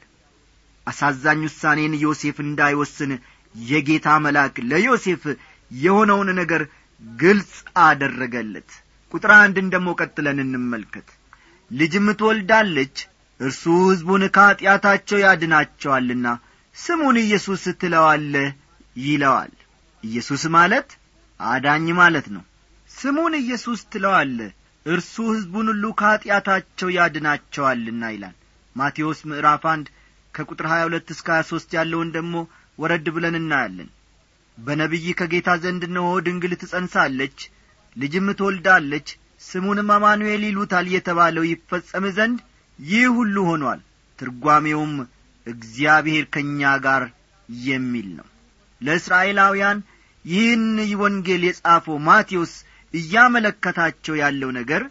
አሳዛኝ 0.87 1.40
ውሳኔን 1.47 1.92
ዮሴፍ 2.04 2.37
እንዳይወስን 2.45 3.11
የጌታ 3.54 4.09
መልአክ 4.25 4.54
ለዮሴፍ 4.71 5.23
የሆነውን 5.71 6.28
ነገር 6.40 6.62
ግልጽ 7.02 7.52
አደረገለት። 7.85 8.71
ቁጥር 9.12 9.31
አንድን 9.38 9.66
ደሞ 9.75 9.88
ቀጥለን 10.00 10.38
እንመልከት። 10.45 11.09
ልጅም 11.71 12.07
ትወልዳለች 12.21 12.97
እርሱ 13.43 13.63
ሕዝቡን 13.85 14.23
ከኀጢአታቸው 14.35 15.19
ያድናቸዋልና 15.25 16.27
ስሙን 16.77 17.17
ኢየሱስ 17.23 17.63
ትለዋለህ 17.81 18.49
ይለዋል። 19.03 19.53
ኢየሱስ 20.05 20.43
ማለት 20.57 20.89
አዳኝ 21.41 21.87
ማለት 22.01 22.27
ነው። 22.35 22.43
ስሙን 22.91 23.35
ኢየሱስ 23.41 23.81
ትለዋለህ 23.93 24.51
እርሱ 24.87 25.15
ሕዝቡን 25.33 25.67
ሁሉ 25.73 25.85
ከኀጢአታቸው 26.01 26.89
ያድናቸዋልና 26.97 28.03
ይላል። 28.15 28.37
ማቴዎስ 28.77 29.21
ምዕራፍ 29.31 29.65
አንድ 29.73 29.87
ከቁጥር 30.35 30.67
ሀያ 30.73 30.85
ሁለት 30.87 31.09
እስከ 31.15 31.29
ሀያ 31.35 31.43
ሦስት 31.51 31.71
ያለውን 31.79 32.11
ደግሞ 32.15 32.35
ወረድ 32.79 33.07
ብለን 33.15 33.37
እናያለን። 33.41 33.91
በነቢይ 34.59 35.07
ከጌታ 35.19 35.51
ዘንድ 35.63 35.83
እነሆ 35.89 36.09
ድንግል 36.27 36.53
ትጸንሳለች 36.63 37.39
ልጅም 37.97 38.27
ትወልዳለች 38.39 39.09
ስሙንም 39.43 39.89
አማኑኤል 39.97 40.43
ይሉታል 40.49 40.87
የተባለው 40.95 41.45
ይፈጸም 41.49 42.05
ዘንድ 42.19 42.39
ይህ 42.79 43.07
ሁሉ 43.17 43.37
ሆኗል። 43.49 43.81
ትርጓሜውም 44.19 44.95
እግዚአብሔር 45.47 46.25
ከእኛ 46.35 46.73
ጋር 46.85 47.03
የሚል 47.49 48.09
ነው። 48.18 48.27
ለእስራኤላውያን 48.81 49.79
ይህን 50.25 50.64
ወንጌል 51.01 51.42
የጻፈው 51.47 51.97
ማቴዎስ 52.09 52.53
እያመለከታቸው 52.94 54.14
ያለው 54.23 54.51
ነገር 54.59 54.83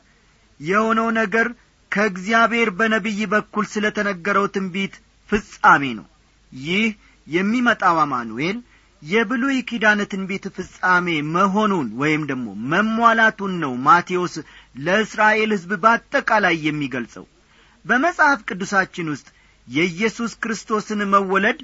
የሆነው 0.59 1.07
ነገር 1.19 1.47
ከእግዚአብሔር 1.91 2.69
በነቢይ 2.77 3.21
በኩል 3.31 3.65
ስለ 3.73 3.85
ተነገረው 3.97 4.45
ትንቢት 4.55 4.93
ፍጻሜ 5.29 5.83
ነው። 5.99 6.07
ይህ 6.51 6.85
የሚመጣው 7.27 7.97
አማኑኤል 8.03 8.57
የብሉይ 9.01 9.57
ኪዳን 9.69 9.99
ትንቢት 10.11 10.45
ፍጻሜ 10.55 11.07
መሆኑን 11.35 11.87
ወይም 12.01 12.23
ደግሞ 12.29 12.47
መሟላቱን 12.71 13.53
ነው 13.63 13.73
ማቴዎስ 13.85 14.35
ለእስራኤል 14.85 15.51
ሕዝብ 15.55 15.71
በአጠቃላይ 15.83 16.55
የሚገልጸው 16.67 17.25
በመጽሐፍ 17.85 18.39
ቅዱሳችን 18.49 19.11
ውስጥ 19.13 19.27
የኢየሱስ 19.67 20.31
ክርስቶስን 20.43 21.01
መወለድ 21.13 21.59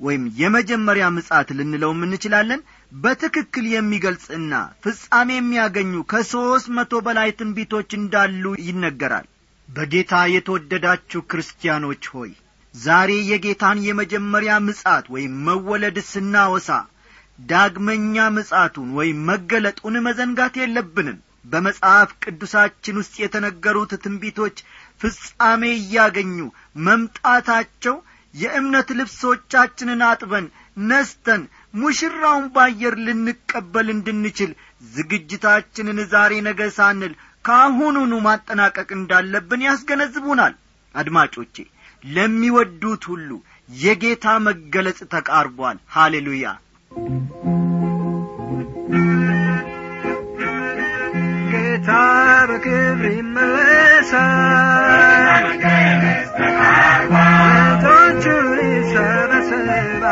ወይም 0.00 0.22
የመጀመሪያ 0.40 1.06
ምጻት 1.14 1.48
ልንለውም 1.58 2.00
እንችላለን። 2.06 2.60
በትክክል 2.92 3.64
የሚገልጽና 3.72 4.52
ፍጻሜ 4.84 5.28
የሚያገኙ 5.36 5.92
ከሦስት 6.12 6.68
መቶ 6.76 7.02
በላይ 7.06 7.30
ትንቢቶች 7.38 7.90
እንዳሉ 7.98 8.44
ይነገራል። 8.68 9.26
በጌታ 9.68 10.14
የተወደዳችሁ 10.34 11.20
ክርስቲያኖች 11.30 12.04
ሆይ 12.14 12.30
ዛሬ 12.74 13.10
የጌታን 13.30 13.78
የመጀመሪያ 13.86 14.52
ምጻት 14.66 15.06
ወይም 15.14 15.34
መወለድ 15.46 15.96
ስናወሳ 16.10 16.70
ዳግመኛ 17.38 18.16
ምጻቱን 18.34 18.88
ወይም 18.98 19.18
መገለጡን 19.30 19.94
መዘንጋት 20.06 20.54
የለብንም። 20.60 21.18
በመጽሐፍ 21.44 22.10
ቅዱሳችን 22.22 22.98
ውስጥ 23.00 23.14
የተነገሩት 23.20 23.92
ትንቢቶች 24.02 24.56
ፍጻሜ 25.00 25.62
እያገኙ 25.76 26.36
መምጣታቸው 26.86 27.96
የእምነት 28.34 28.88
ልብሶቻችንን 28.98 30.02
አጥበን 30.08 30.46
ነስተን 30.90 31.42
ሙሽራውን 31.74 32.44
ባየር 32.54 32.94
ልንቀበል 33.06 33.88
እንድንችል 33.94 34.50
ዝግጅታችንን 34.94 35.98
ዛሬ 36.12 36.32
ነገ 36.48 36.70
ሳንል 36.76 37.14
ከአሁኑኑ 37.44 38.12
ማጠናቀቅ 38.26 38.88
እንዳለብን 38.98 39.66
ያስገነዝቡናል። 39.68 40.54
አድማጮቼ 40.94 41.56
ለሚወዱት 42.04 43.02
ሁሉ 43.10 43.30
የጌታ 43.68 44.26
መገለጽ 44.46 45.00
ተቃርቧል። 45.14 45.78
ሃሌሉያ 45.96 46.46
ጌታ 51.82 51.90
በክብር 52.48 53.04
ይመለሳል። 53.10 54.14
ቶቹን 57.82 58.48
ይሰበስባል 58.66 60.04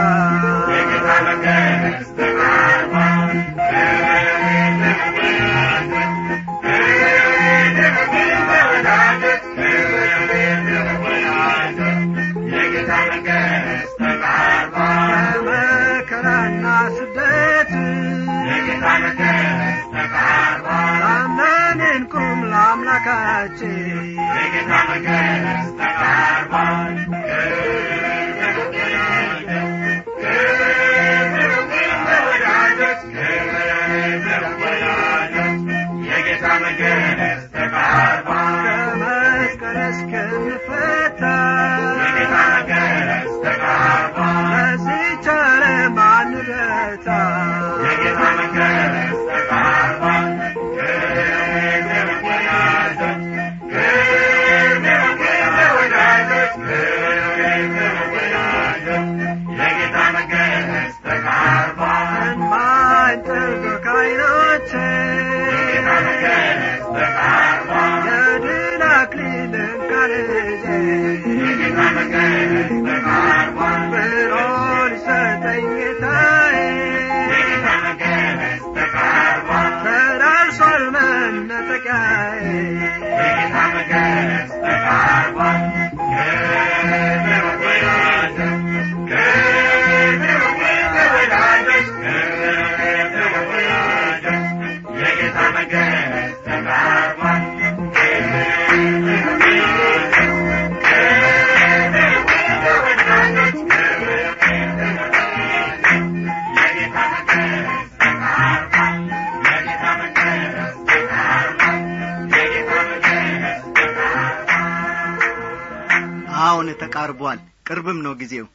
ተቃርቧል 116.98 117.38
ቅርብም 117.66 117.98
ነው 118.04 118.12
ጊዜው። 118.20 118.46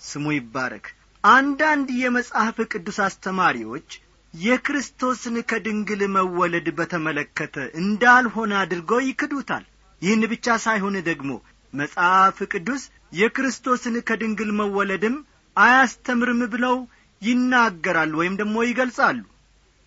ስሙ 0.00 0.24
ይባረክ። 0.34 0.86
አንዳንድ 1.24 1.88
የመጽሐፍ 2.00 2.56
ቅዱስ 2.72 2.98
አስተማሪዎች 3.04 3.88
የክርስቶስን 4.34 5.36
ከድንግል 5.50 6.02
መወለድ 6.16 6.66
በተመለከተ 6.78 7.54
እንዳልሆነ 7.80 8.52
አድርገው 8.62 9.00
ይክዱታል። 9.06 9.64
ይህን 10.02 10.24
ብቻ 10.32 10.56
ሳይሆን 10.64 10.96
ደግሞ 11.08 11.30
መጽሐፍ 11.72 12.40
ቅዱስ 12.52 12.82
የክርስቶስን 13.20 13.96
ከድንግል 14.10 14.52
መወለድም 14.60 15.16
አያስተምርም 15.56 16.42
ብለው 16.54 16.76
ይናገራሉ 17.22 18.14
ወይም 18.22 18.36
ደግሞ 18.42 18.66
ይገልጻሉ። 18.66 19.22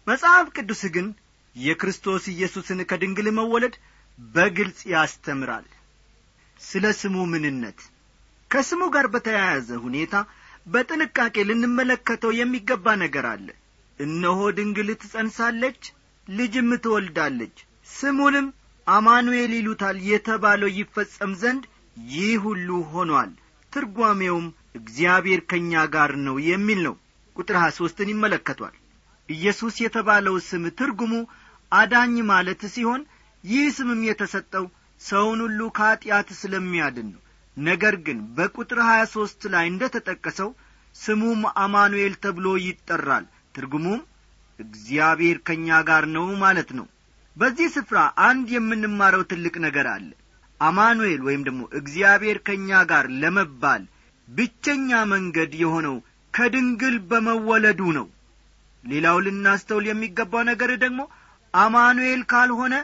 መጽሐፍ 0.08 0.50
ቅዱስ 0.58 0.84
ግን 0.96 1.08
የክርስቶስ 1.56 2.26
ኢየሱስን 2.34 2.82
ከድንግል 2.92 3.30
መወለድ 3.40 3.78
በግልጽ 4.20 4.82
ያስተምራል። 4.96 5.68
ስለ 6.62 6.86
ስሙ 6.98 7.18
ምንነት 7.32 7.80
ከስሙ 8.52 8.82
ጋር 8.94 9.06
በተያያዘ 9.14 9.70
ሁኔታ 9.84 10.14
በጥንቃቄ 10.68 11.36
ልንመለከተው 11.50 12.32
የሚገባ 12.38 12.96
ነገር 13.04 13.26
አለ። 13.32 13.48
እነሆ 14.00 14.40
ድንግል 14.58 14.90
ትጸንሳለች 15.02 15.82
ልጅም 16.28 16.70
ትወልዳለች 16.84 17.56
ስሙንም 17.90 18.48
አማኑኤል 18.88 19.52
ይሉታል 19.58 19.98
የተባለው 20.10 20.70
ይፈጸም 20.78 21.32
ዘንድ 21.42 21.64
ይህ 21.98 22.34
ሁሉ 22.46 22.70
ሆኗል። 22.94 23.32
ትርጓሜውም 23.74 24.48
እግዚአብሔር 24.80 25.42
ከእኛ 25.50 25.82
ጋር 25.96 26.12
ነው 26.26 26.36
የሚል 26.50 26.80
ነው። 26.88 26.96
ቁጥር 27.36 27.56
ሀያ 27.62 27.72
ሦስትን 27.78 28.12
ይመለከቷል። 28.14 28.76
ኢየሱስ 29.30 29.76
የተባለው 29.84 30.36
ስም 30.48 30.64
ትርጉሙ 30.80 31.14
አዳኝ 31.72 32.16
ማለት 32.32 32.62
ሲሆን 32.74 33.02
ይህ 33.44 33.66
ስምም 33.76 34.02
የተሰጠው 34.08 34.66
ሰውን 35.02 35.40
ሁሉ 35.46 35.60
ከኀጢአት 35.78 36.30
ስለሚያድን 36.40 37.10
ነው 37.14 37.22
ነገር 37.60 37.96
ግን 38.06 38.20
በቁጥር 38.36 38.80
ሀያ 38.88 39.02
ሦስት 39.14 39.42
ላይ 39.54 39.66
እንደ 39.70 39.84
ተጠቀሰው 39.96 40.50
ስሙም 40.96 41.42
አማኑኤል 41.64 42.14
ተብሎ 42.24 42.48
ይጠራል። 42.66 43.26
ትርጉሙም 43.56 44.02
እግዚአብሔር 44.60 45.38
ከእኛ 45.48 45.78
ጋር 45.90 46.04
ነው 46.16 46.28
ማለት 46.44 46.70
ነው። 46.80 46.88
በዚህ 47.36 47.68
ስፍራ 47.76 47.98
አንድ 48.28 48.48
የምንማረው 48.56 49.24
ትልቅ 49.32 49.56
ነገር 49.66 49.88
አለ። 49.94 50.10
አማኑኤል 50.60 51.22
ወይም 51.28 51.42
ደግሞ 51.48 51.62
እግዚአብሔር 51.80 52.38
ከእኛ 52.48 52.80
ጋር 52.90 53.06
ለመባል 53.22 53.84
ብቸኛ 54.28 54.90
መንገድ 55.14 55.52
የሆነው 55.62 55.96
ከድንግል 56.34 56.96
በመወለዱ 57.10 57.82
ነው። 57.98 58.08
ሌላው 58.84 59.18
ልናስተውል 59.26 59.86
የሚገባው 59.90 60.44
ነገር 60.50 60.72
ደግሞ 60.84 61.02
አማኑኤል 61.54 62.22
ካልሆነ 62.32 62.76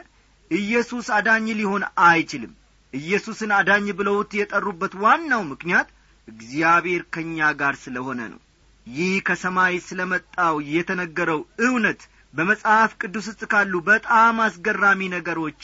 ኢየሱስ 0.50 1.06
አዳኝ 1.16 1.46
ሊሆን 1.60 1.82
አይችልም 2.06 2.52
ኢየሱስን 2.94 3.50
አዳኝ 3.56 3.86
ብለውት 3.98 4.32
የጠሩበት 4.38 4.92
ዋናው 5.02 5.42
ምክንያት 5.50 5.88
እግዚአብሔር 6.28 7.02
ከእኛ 7.14 7.48
ጋር 7.60 7.74
ስለሆነ 7.82 8.20
ነው። 8.32 8.40
ይህ 8.86 9.14
ከሰማይ 9.26 9.74
ስለ 9.86 10.00
መጣው 10.10 10.56
የተነገረው 10.72 11.40
እውነት 11.66 12.00
በመጽሐፍ 12.34 12.90
ቅዱስ 13.00 13.26
ውስጥ 13.30 13.42
ካሉ 13.52 13.74
በጣም 13.88 14.36
አስገራሚ 14.46 15.00
ነገሮች 15.14 15.60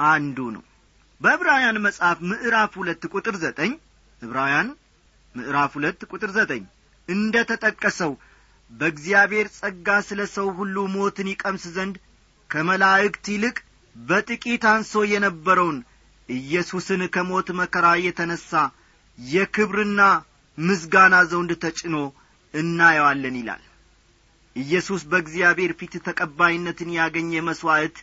አንዱ 0.00 0.38
ነው። 0.54 0.62
በዕብራውያን 1.20 1.82
መጽሐፍ 1.86 2.18
ምዕራፍ 2.30 2.72
ሁለት 2.80 3.02
ቁጥር 3.12 3.36
ዘጠኝ 3.44 3.72
ዕብራውያን 4.22 4.68
ምዕራፍ 5.34 5.72
ሁለት 5.78 6.00
ቁጥር 6.10 6.30
ዘጠኝ 6.36 6.62
እንደ 7.08 7.36
ተጠቀሰው 7.50 8.12
በእግዚአብሔር 8.70 9.46
ጸጋ 9.56 9.88
ስለ 10.08 10.20
ሰው 10.34 10.46
ሁሉ 10.58 10.76
ሞትን 10.94 11.28
ይቀምስ 11.32 11.64
ዘንድ 11.76 11.96
ከመላእክት 12.50 13.26
ይልቅ 13.32 13.56
በጥቂት 13.96 14.64
አንሶ 14.72 15.02
የነበረውን 15.12 15.78
ኢየሱስን 16.28 17.02
ከሞት 17.14 17.48
መከራ 17.58 17.86
የተነሣ 18.04 18.50
የክብርና 19.18 20.00
ምስጋና 20.58 21.14
ዘውንድ 21.30 21.52
ተጭኖ 21.64 21.96
እናየዋለን 22.54 23.36
ይላል። 23.40 23.62
ኢየሱስ 24.56 25.02
በእግዚአብሔር 25.10 25.72
ፊት 25.78 25.94
ተቀባይነትን 26.06 26.90
ያገኘ 26.98 27.40
መሥዋዕት 27.48 27.96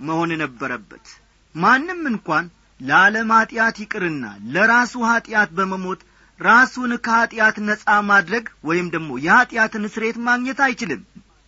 መሆን 0.00 0.30
ነበረበት። 0.42 1.04
ማንም 1.54 2.00
እንኳን 2.12 2.44
ለዓለም 2.80 3.30
ኀጢአት 3.36 3.76
ይቅርና 3.82 4.24
ለራሱ 4.54 5.02
ኀጢአት 5.10 5.50
በመሞት 5.58 6.00
ራሱን 6.38 6.92
ከኀጢአት 7.04 7.56
ነጻ 7.66 7.86
ማድረግ 8.08 8.44
ወይም 8.64 8.86
ደግሞ 8.94 9.10
የኀጢአትን 9.26 9.84
ስሬት 9.94 10.16
ማግኘት 10.28 10.60
አይችልም። 10.66 11.02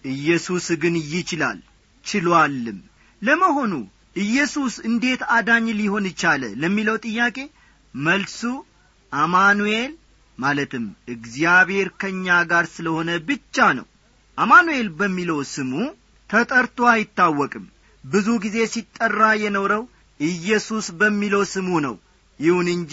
ኢየሱስ 0.05 0.67
ግን 0.83 0.95
ይችላል 1.13 1.59
ችሏልም። 2.05 2.79
ለመሆኑ 3.23 3.73
ኢየሱስ 4.17 4.75
እንዴት 4.89 5.23
አዳኝ 5.37 5.67
ሊሆን 5.79 6.07
ቻለ 6.21 6.43
ለሚለው 6.63 6.97
ጥያቄ 7.07 7.37
መልሱ 7.95 8.41
አማኑኤል 9.13 9.93
ማለትም 10.39 10.85
እግዚአብሔር 11.15 11.89
ከእኛ 12.01 12.37
ጋር 12.51 12.65
ስለሆነ 12.75 13.11
ብቻ 13.29 13.67
ነው። 13.79 13.87
አማኑኤል 14.39 14.89
በሚለው 15.01 15.41
ስሙ 15.55 15.73
ተጠርቶ 16.31 16.87
አይታወቅም። 16.93 17.65
ብዙ 18.05 18.29
ጊዜ 18.45 18.57
ሲጠራ 18.73 19.21
የኖረው 19.43 19.83
ኢየሱስ 20.21 20.87
በሚለው 21.01 21.43
ስሙ 21.53 21.69
ነው። 21.87 21.95
ይሁን 22.41 22.69
እንጂ 22.77 22.93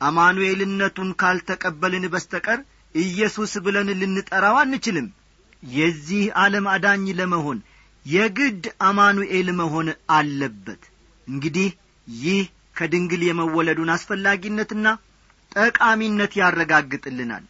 አማኑኤልነቱን 0.00 1.10
ካልተቀበልን 1.20 2.04
በስተቀር 2.12 2.60
ኢየሱስ 2.94 3.52
ብለን 3.64 3.88
ልንጠራው 4.00 4.56
አንችልም። 4.62 5.06
የዚህ 5.72 6.22
ዓለም 6.42 6.66
አዳኝ 6.74 7.04
ለመሆን 7.18 7.58
የግድ 8.06 8.64
አማኑኤል 8.80 9.48
መሆን 9.52 9.88
አለበት። 10.10 10.82
እንግዲህ 11.28 11.68
ይህ 12.06 12.44
ከድንግል 12.76 13.22
የመወለዱን 13.26 13.90
አስፈላጊነትና 13.90 14.86
ጠቃሚነት 15.52 16.32
ያረጋግጥልናል። 16.36 17.44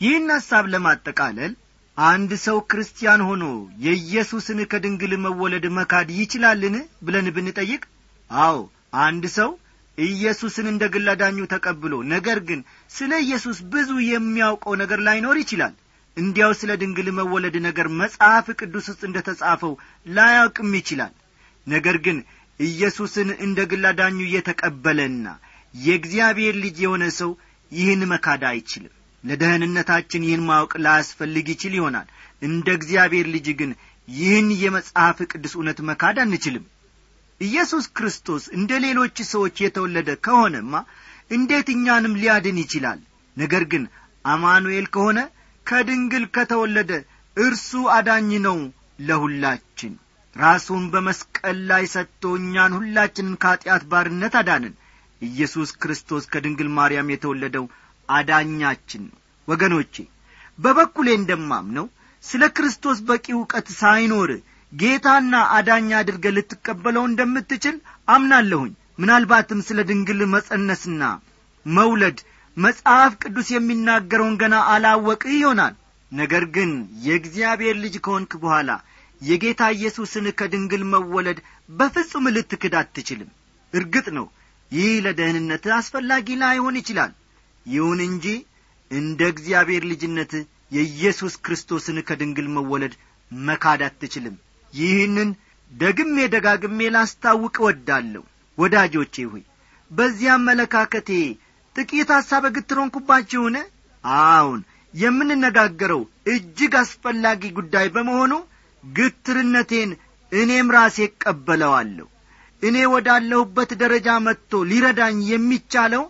ይህን 0.00 0.28
ሐሳብ 0.30 0.64
ለማጠቃለል 0.66 1.52
አንድ 1.98 2.32
ሰው 2.38 2.58
ክርስቲያን 2.70 3.20
ሆኖ 3.20 3.44
የኢየሱስን 3.78 4.58
ከድንግል 4.64 5.12
መወለድ 5.16 5.64
መካድ 5.78 6.08
ይችላልን 6.18 6.76
ብለን 7.02 7.28
ብንጠይቅ 7.36 7.82
አዎ 8.30 8.58
አንድ 9.06 9.24
ሰው 9.38 9.50
ኢየሱስን 9.98 10.66
እንደ 10.66 10.84
ግል 10.86 11.08
ተቀብሎ 11.50 11.94
ነገር 12.12 12.38
ግን 12.48 12.60
ስለ 12.90 13.12
ኢየሱስ 13.18 13.58
ብዙ 13.72 13.90
የሚያውቀው 14.08 14.74
ነገር 14.74 15.00
ላይኖር 15.00 15.36
ይችላል 15.36 15.74
እንዲያው 16.18 16.52
ስለ 16.60 16.70
ድንግል 16.80 17.08
መወለድ 17.18 17.56
ነገር 17.66 17.86
መጽሐፍ 18.00 18.46
ቅዱስ 18.60 18.86
ውስጥ 18.90 19.02
እንደ 19.08 19.18
ተጻፈው 19.28 19.72
ላያውቅም 20.08 20.72
ይችላል። 20.78 21.12
ነገር 21.66 21.96
ግን 22.06 22.18
ኢየሱስን 22.60 23.28
እንደ 23.44 23.58
ግል 23.70 23.84
አዳኙ 23.90 24.18
እየተቀበለና 24.24 25.26
የእግዚአብሔር 25.74 26.54
ልጅ 26.64 26.76
የሆነ 26.84 27.04
ሰው 27.18 27.30
ይህን 27.72 28.02
መካድ 28.12 28.42
አይችልም። 28.50 28.94
ለደህንነታችን 29.24 30.26
ይህን 30.26 30.42
ማወቅ 30.48 30.72
ላያስፈልግ 30.84 31.46
ይችል 31.54 31.72
ይሆናል። 31.78 32.08
እንደ 32.42 32.68
እግዚአብሔር 32.78 33.26
ልጅ 33.34 33.46
ግን 33.60 33.70
ይህን 34.08 34.48
የመጽሐፍ 34.62 35.18
ቅዱስ 35.32 35.54
እውነት 35.56 35.78
መካድ 35.88 36.18
አንችልም። 36.24 36.64
ኢየሱስ 37.40 37.84
ክርስቶስ 37.96 38.44
እንደ 38.56 38.70
ሌሎች 38.84 39.16
ሰዎች 39.32 39.56
የተወለደ 39.60 40.10
ከሆነማ 40.24 40.72
እንዴት 41.30 41.68
እኛንም 41.74 42.18
ሊያድን 42.20 42.56
ይችላል? 42.62 43.00
ነገር 43.36 43.64
ግን 43.72 43.82
አማኑኤል 44.24 44.86
ከሆነ 44.94 45.18
ከድንግል 45.68 46.24
ከተወለደ 46.34 46.92
እርሱ 47.36 47.80
አዳኝ 47.96 48.30
ነው 48.46 48.58
ለሁላችን። 49.00 49.92
ራሱን 50.36 50.84
በመስቀል 50.92 51.58
ላይ 51.70 51.84
ሰጥቶ 51.94 52.32
እኛን 52.38 52.72
ሁላችንን 52.78 53.38
ከኀጢአት 53.42 53.84
ባርነት 53.90 54.34
አዳንን። 54.40 54.74
ኢየሱስ 55.22 55.70
ክርስቶስ 55.82 56.24
ከድንግል 56.32 56.68
ማርያም 56.76 57.12
የተወለደው 57.12 57.64
አዳኛችን 58.08 59.02
ነው። 59.08 59.16
ወገኖቼ 59.48 59.94
በበኩሌ 60.58 61.08
እንደማምነው 61.16 61.86
ስለ 62.24 62.44
ክርስቶስ 62.56 62.98
በቂ 63.08 63.26
ዕውቀት 63.36 63.68
ሳይኖር 63.80 64.30
ጌታና 64.72 65.34
አዳኛ 65.56 65.90
አድርገ 66.00 66.26
ልትቀበለው 66.36 67.04
እንደምትችል 67.06 67.76
አምናለሁኝ። 68.08 68.72
ምናልባትም 68.98 69.60
ስለ 69.68 69.80
ድንግል 69.90 70.20
መጸነስና 70.32 71.02
መውለድ 71.66 72.18
መጽሐፍ 72.58 73.12
ቅዱስ 73.22 73.48
የሚናገረውን 73.52 74.34
ገና 74.42 74.54
አላወቅ 74.72 75.22
ይሆናል። 75.34 75.74
ነገር 76.12 76.44
ግን 76.54 76.70
የእግዚአብሔር 77.06 77.76
ልጅ 77.82 77.94
ከሆንክ 78.04 78.32
በኋላ 78.42 78.70
የጌታ 79.20 79.62
ኢየሱስን 79.76 80.26
ከድንግል 80.38 80.82
መወለድ 80.92 81.38
በፍጹም 81.70 82.26
ልትክድ 82.36 82.74
አትችልም። 82.80 83.30
እርግጥ 83.72 84.06
ነው 84.18 84.26
ይህ 84.72 84.92
ለደህንነት 85.04 85.64
አስፈላጊ 85.78 86.36
ላይሆን 86.42 86.78
ይችላል። 86.80 87.12
ይሁን 87.66 88.00
እንጂ 88.08 88.26
እንደ 88.90 89.20
እግዚአብሔር 89.32 89.82
ልጅነት 89.92 90.32
የኢየሱስ 90.72 91.34
ክርስቶስን 91.44 91.98
ከድንግል 92.08 92.48
መወለድ 92.56 92.94
መካድ 93.32 93.82
አትችልም። 93.88 94.36
ይህንን 94.72 95.30
ደግሜ 95.70 96.16
ደጋግሜ 96.34 96.80
ላስታውቅ 96.94 97.54
እወዳለሁ። 97.62 98.22
ወዳጆቼ 98.58 99.14
ሆይ 99.32 99.42
በዚህ 99.90 100.28
አመለካከቴ 100.34 101.10
ጥቂት 101.78 102.10
ሐሳብ 102.16 102.44
ግትሮንኩባችሁን 102.56 103.56
አዎን። 104.04 104.60
የምንነጋገረው 104.94 106.02
እጅግ 106.32 106.74
አስፈላጊ 106.80 107.42
ጉዳይ 107.58 107.86
በመሆኑ 107.94 108.32
ግትርነቴን 108.84 109.90
እኔም 110.32 110.68
ራሴ 110.76 110.98
እቀበለዋለሁ። 111.08 112.06
እኔ 112.62 112.76
ወዳለሁበት 112.92 113.70
ደረጃ 113.82 114.08
መጥቶ 114.26 114.60
ሊረዳኝ 114.70 115.18
የሚቻለው 115.32 116.04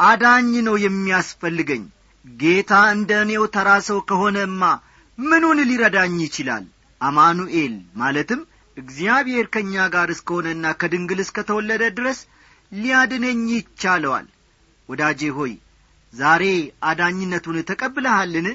አዳኝ 0.00 0.50
ነው 0.66 0.76
የሚያስፈልገኝ። 0.84 1.84
ጌታ 2.24 2.72
እንደ 2.94 3.10
እኔው 3.24 3.44
ተራ 3.54 3.70
ሰው 3.88 3.98
ከሆነማ 4.10 4.62
ምኑን 5.18 5.58
ሊረዳኝ 5.70 6.14
ይችላል? 6.24 6.64
አማኑኤል 7.00 7.74
ማለትም 8.00 8.40
እግዚአብሔር 8.76 9.46
ከእኛ 9.54 9.74
ጋር 9.94 10.08
እስከሆነና 10.14 10.72
ከድንግል 10.80 11.20
እስከ 11.24 11.38
ተወለደ 11.48 11.82
ድረስ 11.98 12.20
ሊያድነኝ 12.72 13.42
ይቻለዋል 13.54 14.26
ወዳጄ 14.88 15.30
ሆይ 15.36 15.52
ዛሬ 16.12 16.44
አዳኝነቱን 16.84 17.56
ተቀብለሃልን? 17.70 18.48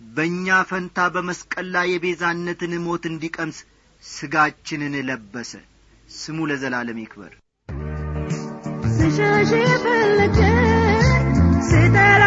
በእኛ 0.00 0.46
ፈንታ 0.70 0.98
በመስቀል 1.14 1.66
ላይ 1.74 1.88
የቤዛነትን 1.92 2.72
ሞት 2.84 3.04
እንዲቀምስ 3.10 3.58
ሥጋችንን 4.04 4.94
ለበሰ። 5.08 5.52
ስሙ 6.14 6.46
ለዘላለም 6.50 7.00
ይክበር። 7.02 7.32
ስሸሽ 8.96 9.50
የፈለገ 9.62 10.38
ስጠራ 11.70 12.22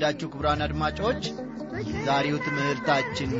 የተወደዳችሁ 0.00 0.26
ክቡራን 0.32 0.60
አድማጮች 0.64 1.22
የዛሬው 1.88 2.36
ትምህርታችን 2.44 3.30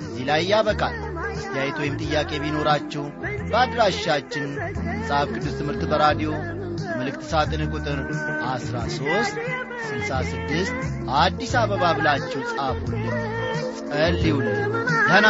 እዚህ 0.00 0.24
ላይ 0.28 0.42
ያበቃል። 0.50 0.96
አስተያየት 1.28 1.76
ወይም 1.82 1.94
ጥያቄ 2.02 2.30
ቢኖራችሁ 2.42 3.04
በአድራሻችን 3.48 4.44
መጽሐፍ 4.88 5.30
ቅዱስ 5.34 5.54
ትምህርት 5.60 5.82
በራዲዮ 5.92 6.30
መልእክት 6.98 7.24
ሳጥን 7.30 7.62
ቁጥር 7.72 8.00
13 8.48 9.40
66 9.86 10.74
አዲስ 11.20 11.54
አበባ 11.62 11.92
ብላችሁ 11.98 12.42
ጻፉልን 12.52 13.16
ጸልዩልን 13.90 14.60
ደህና 15.08 15.26